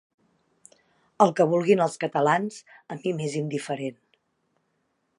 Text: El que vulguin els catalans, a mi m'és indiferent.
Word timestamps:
El 1.25 1.33
que 1.41 1.47
vulguin 1.51 1.85
els 1.87 1.99
catalans, 2.05 2.59
a 2.97 3.01
mi 3.03 3.17
m'és 3.19 3.39
indiferent. 3.45 4.03